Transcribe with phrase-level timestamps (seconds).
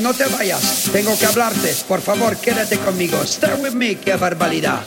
[0.00, 0.88] no te vayas.
[0.92, 1.74] Tengo que hablarte.
[1.86, 3.22] Por favor, quédate conmigo.
[3.22, 4.80] Stay with me, qué barbaridad.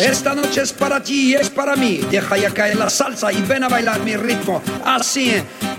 [0.00, 2.00] Esta noche es para ti y es para mí.
[2.10, 4.62] Deja ya caer la salsa y ven a bailar mi ritmo.
[4.84, 5.34] Así,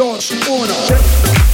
[0.00, 1.49] 2, 1.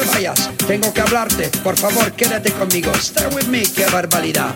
[0.00, 0.50] Vayas.
[0.66, 1.48] Tengo que hablarte.
[1.62, 2.92] Por favor, quédate conmigo.
[2.94, 4.54] Stay with me, qué barbaridad.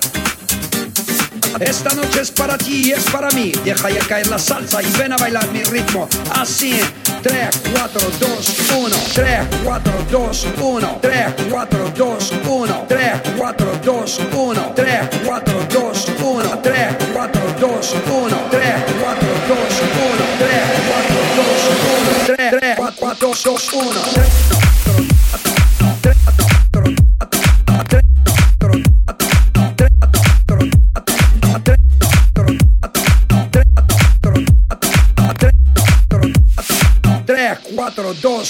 [1.61, 3.51] Esta noche es para ti y es para mí.
[3.64, 6.09] Deja ya caer la salsa y ven a bailar mi ritmo.
[6.34, 6.78] Así,
[7.22, 8.97] 3, 4, 2, 1.
[9.14, 10.99] 3, 4, 2, 1.
[11.01, 12.84] 3, 4, 2, 1.
[12.89, 14.74] 3, 4, 2, 1.
[14.76, 16.62] 3, 4, 2, 1.
[16.62, 18.49] 3, 4, 2, 1.
[18.51, 20.30] 3, 4, 2, 1.
[20.39, 22.26] 3, 4, 2, 1.
[22.26, 24.76] 3, 3, 4, 2, 1.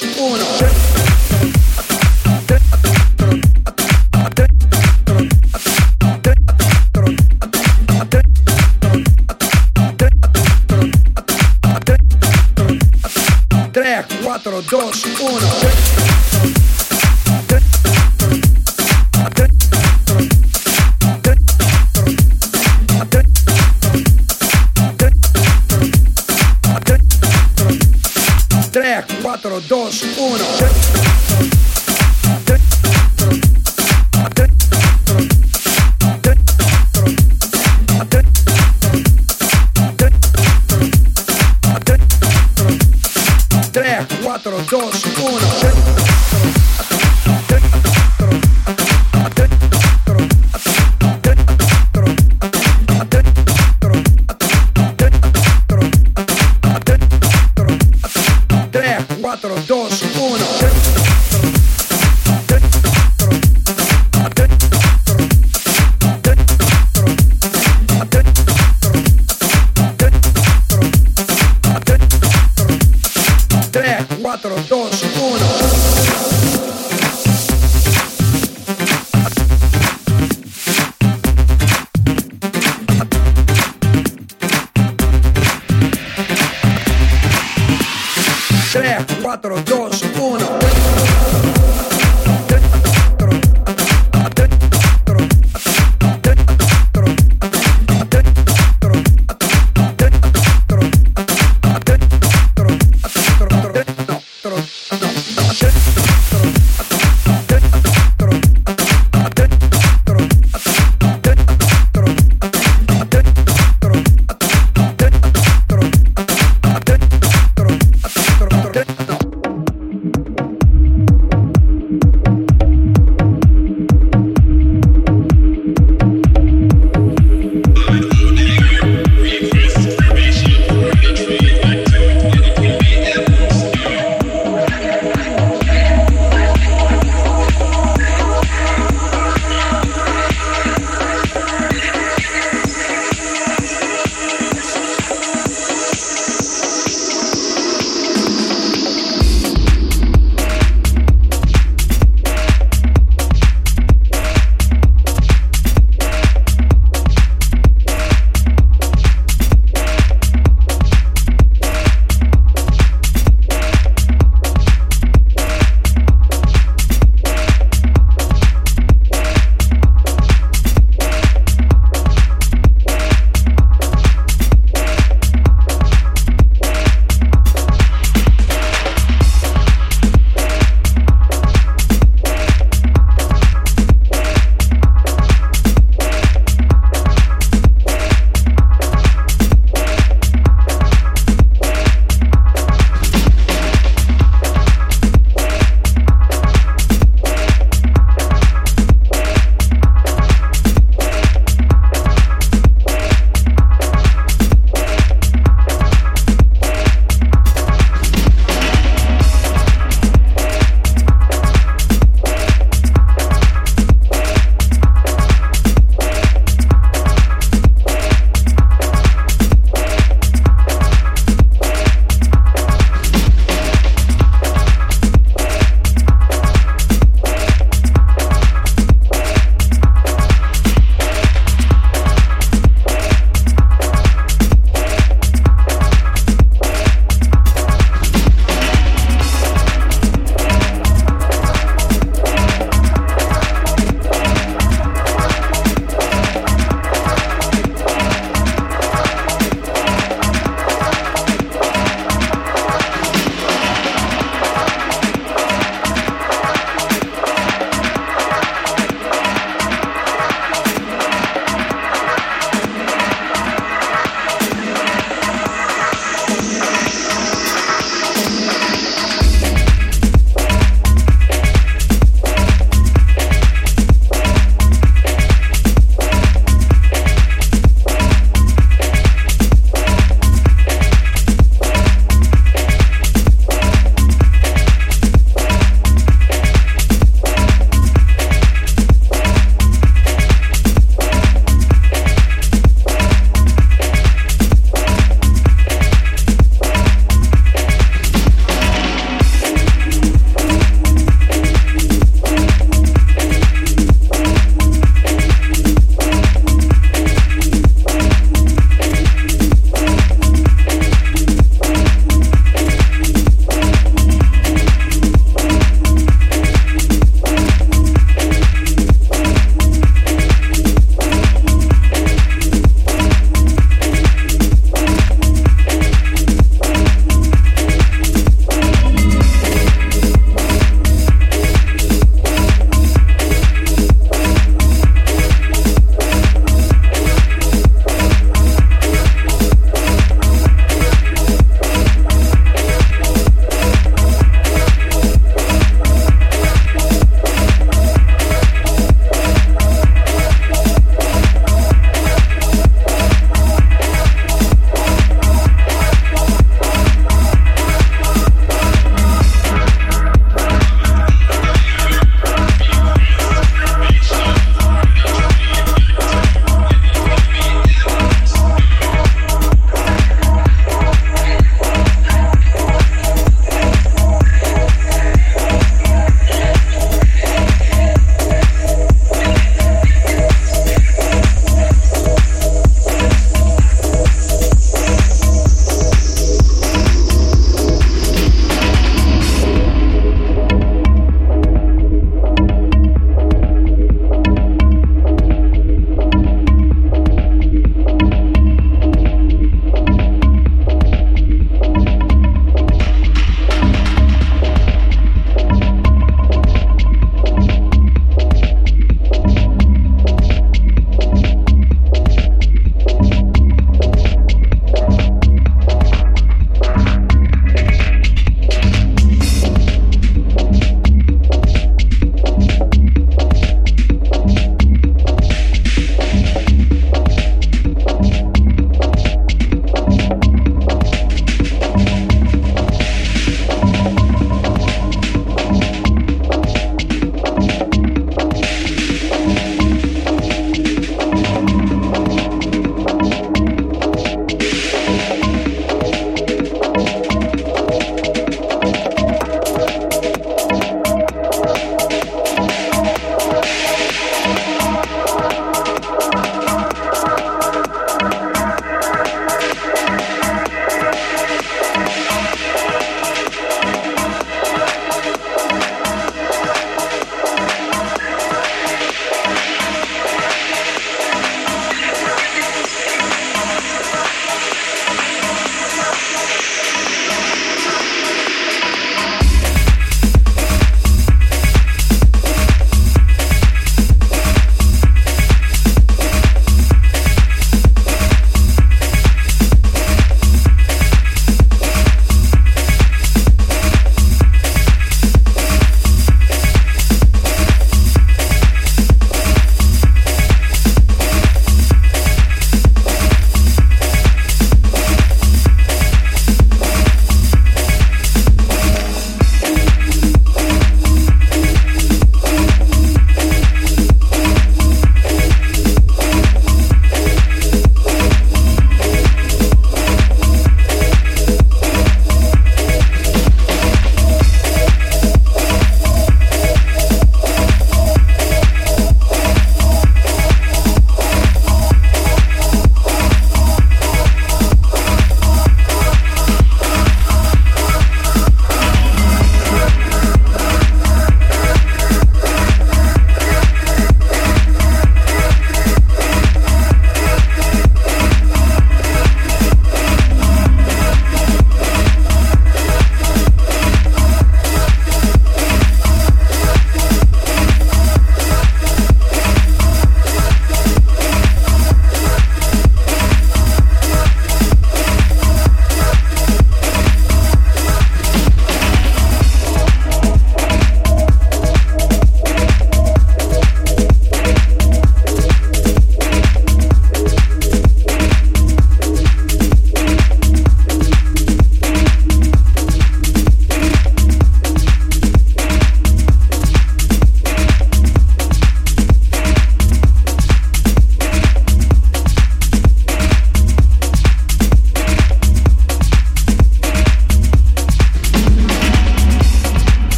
[0.00, 0.91] Uno.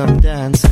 [0.00, 0.69] some dance